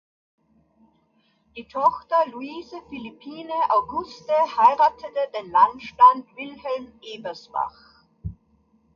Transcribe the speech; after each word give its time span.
Die 1.55 1.67
Tochter 1.67 2.15
Louise 2.31 2.75
Philippine 2.89 3.53
"Auguste" 3.69 4.33
heiratete 4.57 5.29
den 5.39 5.51
Landstand 5.51 6.35
Wilhelm 6.35 6.91
Ebersbach. 7.03 7.77